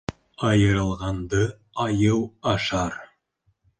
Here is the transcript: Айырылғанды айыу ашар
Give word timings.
Айырылғанды 0.51 1.43
айыу 1.85 2.19
ашар 2.55 2.99